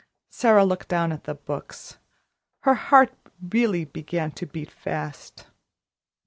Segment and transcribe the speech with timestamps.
[0.31, 1.99] Sara looked down at the books;
[2.61, 3.13] her heart
[3.51, 5.45] really began to beat fast.